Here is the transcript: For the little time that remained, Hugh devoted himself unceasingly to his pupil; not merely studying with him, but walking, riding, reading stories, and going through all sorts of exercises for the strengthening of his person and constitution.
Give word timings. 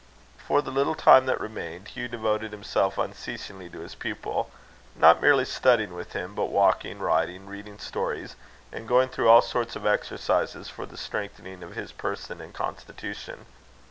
For 0.39 0.63
the 0.63 0.71
little 0.71 0.95
time 0.95 1.27
that 1.27 1.39
remained, 1.39 1.89
Hugh 1.89 2.07
devoted 2.07 2.51
himself 2.51 2.97
unceasingly 2.97 3.69
to 3.69 3.81
his 3.81 3.93
pupil; 3.93 4.49
not 4.95 5.21
merely 5.21 5.45
studying 5.45 5.93
with 5.93 6.13
him, 6.13 6.33
but 6.33 6.45
walking, 6.45 6.97
riding, 6.97 7.45
reading 7.45 7.77
stories, 7.77 8.35
and 8.71 8.87
going 8.87 9.09
through 9.09 9.29
all 9.29 9.43
sorts 9.43 9.75
of 9.75 9.85
exercises 9.85 10.69
for 10.69 10.87
the 10.87 10.97
strengthening 10.97 11.61
of 11.61 11.75
his 11.75 11.91
person 11.91 12.41
and 12.41 12.51
constitution. 12.51 13.45